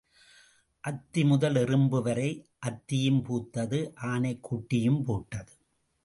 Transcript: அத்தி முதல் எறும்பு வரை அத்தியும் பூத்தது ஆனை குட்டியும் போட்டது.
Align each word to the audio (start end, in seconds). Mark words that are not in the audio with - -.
அத்தி 0.83 1.23
முதல் 1.23 1.55
எறும்பு 1.55 2.01
வரை 2.01 2.29
அத்தியும் 2.65 3.19
பூத்தது 3.21 3.79
ஆனை 3.95 4.39
குட்டியும் 4.49 5.01
போட்டது. 5.03 5.53